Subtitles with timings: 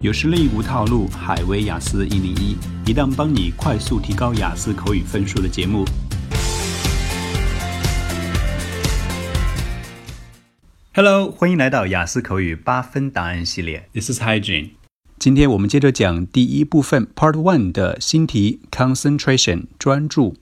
[0.00, 5.86] 有实力无套路，海威雅思一零一，一档帮你快速提高雅思口语分数的节目。
[10.92, 13.88] Hello，欢迎来到雅思口语八分答案系列。
[13.94, 14.72] This is Hygiene。
[15.18, 20.36] 今天我们接着讲第一部分 Part One 的新题 Concentration 专注。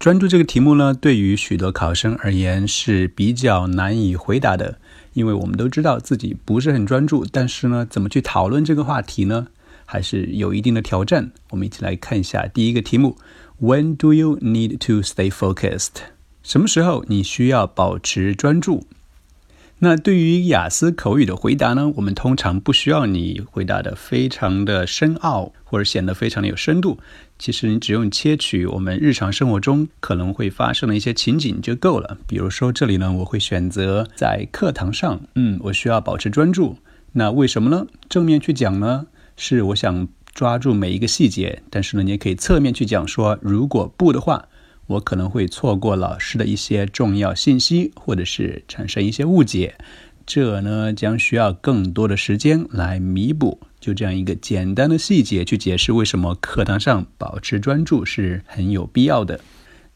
[0.00, 4.80] 专注这个题目呢，对于许多考生而言是比较难以回答的。
[5.12, 9.48] 因为我们都知道自己不是很专注，但是呢，怎么去讨论这个话题呢？
[9.84, 11.32] 还是有一定的挑战。
[11.50, 13.16] 我们一起来看一下第一个题目
[13.60, 16.02] ：When do you need to stay focused？
[16.42, 18.86] 什么时候你需要保持专注？
[19.82, 21.90] 那对于雅思口语的回答呢？
[21.96, 26.98] 我们通常不需要你回答的非常的深奥，或者显得非常的有深度。
[27.38, 32.18] 其实你只用切取我们日常生活中可能会发生的一些情景就够了。
[32.26, 36.76] 比如说这里呢，我会选择在课堂上，嗯，我需要保持专注。
[37.12, 37.86] 那为什么呢？
[38.10, 39.06] 正面去讲呢，
[39.38, 41.62] 是我想抓住每一个细节。
[41.70, 44.46] 但是呢，你也可以侧面去讲说，如果不的话。
[44.90, 49.76] 我可能会错过老师的一些重要信息，或者是产生一些误解，
[50.26, 53.60] 这呢将需要更多的时间来弥补。
[53.78, 59.40] 就这样一个简单的细节去解释为什么课堂上保持专注是很有必要的。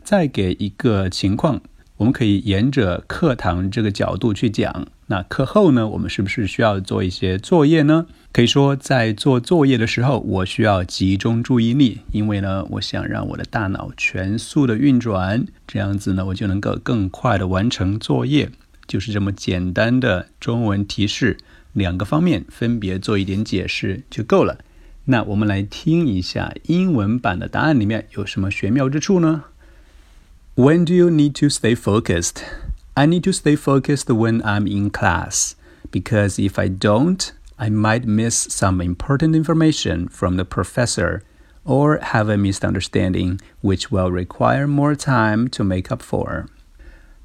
[0.05, 1.61] 再给一个情况。
[1.97, 4.87] 我们可以沿着课堂这个角度去讲。
[5.07, 8.07] 那课后呢，我们是不是需要做一些作业呢？
[8.33, 18.51] 可以说，在做作业的时候，我需要集中注意力，因为呢，我想让我的大脑全速的运转，这样子呢，我就能够更快的完成作业。
[18.87, 21.39] 就是这么简单的中文提示，
[21.73, 24.59] 两个方面分别做一点解释就够了。
[25.05, 29.45] 那我们来听一下英文版的答案里面有什么玄妙之处呢
[30.57, 32.43] ？When do you need to stay focused?
[32.97, 35.57] I need to stay focused when I'm in class
[35.91, 41.25] because if I don't, I might miss some important information from the professor
[41.65, 46.47] or have a misunderstanding which will require more time to make up for.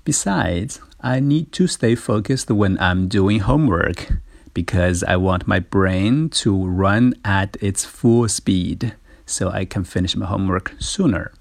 [0.06, 4.08] Besides, I need to stay focused when I'm doing homework
[4.56, 8.96] because I want my brain to run at its full speed
[9.28, 11.32] so I can finish my homework sooner.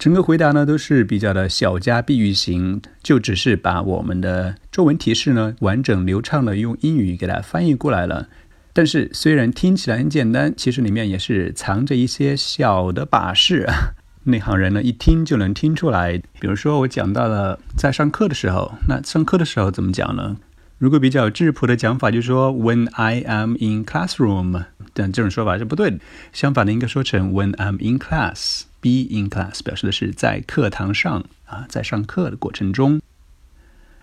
[0.00, 8.28] 整个回答呢都是比较的小家碧玉型，就只是把我们的中文提示呢完整流畅的用英语给它翻译过来了。
[8.72, 13.68] 但是虽然听起来很简单，其实里面也是藏着一些小的把式，
[14.24, 16.16] 内行人呢一听就能听出来。
[16.40, 20.38] 比如说我讲到了在上课的时候，那上课的时候怎么讲呢？
[20.80, 24.64] 如果比较质朴的讲法，就是说 When I am in classroom，
[24.94, 25.98] 但这种说法是不对的。
[26.32, 28.62] 相反的，应该说成 When I'm in class。
[28.80, 33.02] Be in class 表示的是在课堂上啊，在上课的过程中。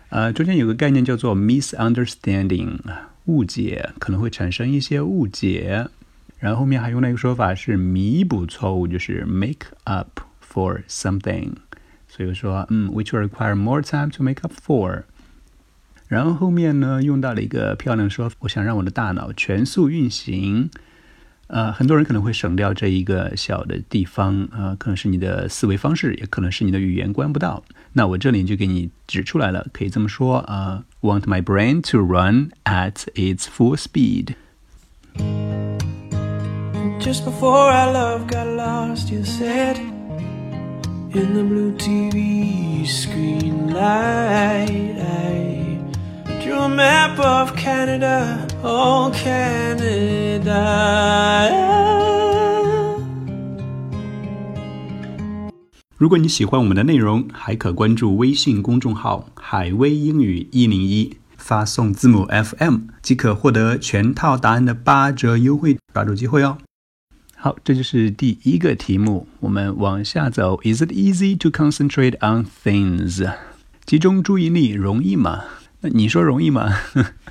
[0.09, 2.77] 呃，中间有个概念叫做 misunderstanding，
[3.25, 5.87] 误解可能会产生一些误解。
[6.37, 11.53] 然后后面还用了一个说法是弥补错误，就是 make up for something。
[12.07, 15.05] 所以说，嗯，which will require more time to make up for。
[16.08, 20.70] 然后后面呢，用到了一个漂亮说，我想让我的大脑全速运行。
[21.48, 27.62] 呃，很多人可能会省掉这一个小的地方，呃，可能是你的思维方式，也可能是你的语言关不到。
[27.92, 34.34] 那我这里就给你指出来了，可以这么说啊：Want my brain to run at its full speed.
[37.00, 39.76] Just before our love got lost, you said
[41.12, 45.00] in the blue TV screen light.
[46.77, 50.53] Map of Canada, oh Canada.
[55.97, 66.59] 如果你喜欢我们的内容，还可关注微信公众号“海威英语一零一”，发送字母 FM 即可获得全套答案的八折优惠，抓住机会哦！
[67.35, 70.59] 好，这就是第一个题目，我们往下走。
[70.61, 73.27] Is it easy to concentrate on things？
[73.83, 75.41] 集中注意力容易吗？
[75.81, 76.73] 那你说容易吗？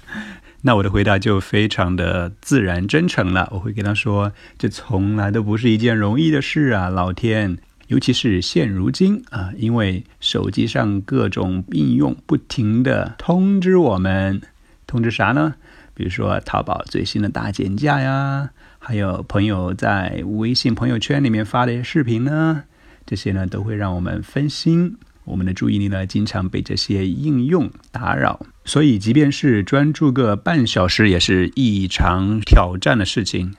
[0.62, 3.48] 那我的回答就非常的自然真诚了。
[3.52, 7.58] 我会跟他说，这从来都不是一件容易的事啊，老天！
[7.88, 14.40] 尤其是现如今啊，因为手机上各种应用不停的通知我们，
[14.88, 15.54] 通知啥呢？
[15.94, 18.50] 比如说淘宝最新的大减价呀，
[18.81, 22.64] 还有朋友在微信朋友圈里面发的一些视频呢，
[23.06, 24.96] 这些呢都会让我们分心。
[25.26, 33.55] 我们的注意力呢，经常被这些应用打扰，所以即便是专注个半小时，也是异常挑战的事情。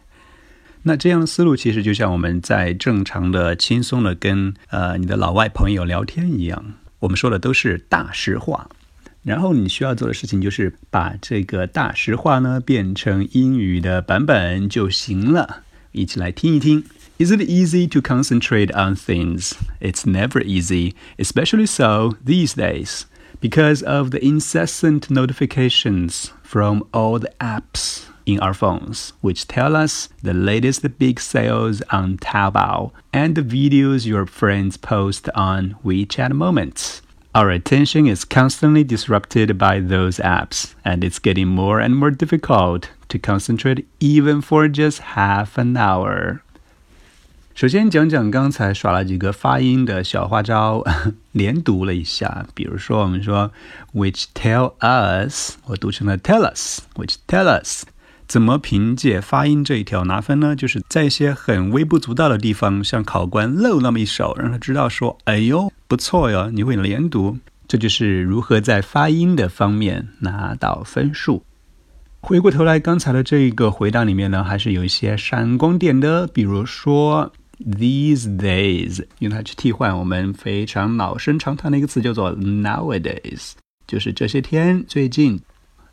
[0.84, 6.64] 那这样的思路，其实就像我们在正常的、轻松的跟呃你的老外朋友聊天一样，
[7.00, 8.70] 我们说的都是大实话。
[9.24, 15.64] 然后你需要做的事情就是把这个大实话呢变成英语的版本就行了。
[15.97, 16.85] 一起来听一听。
[17.19, 19.53] Is it easy to concentrate on things?
[19.81, 23.05] It's never easy, especially so these days,
[23.41, 30.09] because of the incessant notifications from all the apps in our phones, which tell us
[30.23, 37.03] the latest big sales on Taobao and the videos your friends post on WeChat Moments.
[37.37, 42.89] Our attention is constantly disrupted by those apps, and it's getting more and more difficult
[43.09, 46.41] to concentrate even for just half an hour.
[47.55, 50.83] 首先讲讲刚才耍了几个发音的小花招，
[51.33, 52.47] 连读了一下。
[52.55, 53.51] 比如说，我们说
[53.95, 57.85] which tell us，我读成了 tell us，which tell us。
[58.27, 60.57] 怎么凭借发音这一条拿分呢？
[60.57, 67.38] 就是在一些很微不足道的地方，向考官露那么一手，让他知道说，哎呦， 不错哟，你会连读。
[67.68, 71.44] 这就是如何在发音的方面拿到分数。
[72.22, 77.32] 回过头来，刚才的这一个回答里面呢，还是有一些闪光点的，比如说。
[77.60, 83.54] These days，用它去替换我们非常老生常谈的一个词，叫做 nowadays，
[83.88, 85.42] 就是这些天、最近。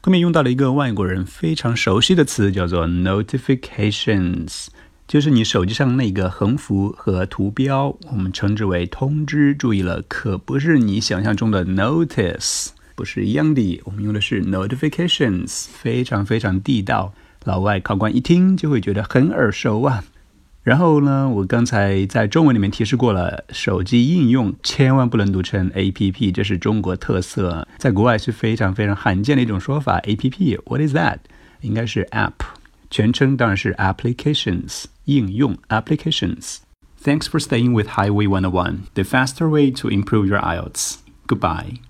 [0.03, 4.67] 后面用到了一个外国人非常熟悉的词，叫做 notifications，
[5.07, 9.55] 就是你手机上那个横幅和图标，我们称之为通知。
[9.55, 13.81] 注意了，可不是你想象中的 notice，不是一样的。
[13.85, 17.13] 我们用的是 notifications，非常非常地道。
[17.45, 20.03] 老外考官一听就会觉得很耳熟啊。
[20.63, 29.99] 然后呢，我刚才在中文里面提示过了，手机应用千万不能读成 A P P，这是中国特色，在国外是非常非常罕见的一种说法。
[29.99, 31.19] A P P，What is that？
[31.61, 32.33] 应该是 App，
[32.91, 36.59] 全称当然是 Applications，应用 Applications。
[37.03, 40.99] Thanks for staying with Highway 101, the faster way to improve your IELTS.
[41.27, 41.81] Goodbye.